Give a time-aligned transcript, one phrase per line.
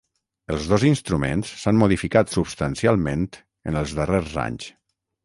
[0.53, 3.29] Els dos instruments s'han modificat substancialment
[3.73, 4.73] en els darrers anys.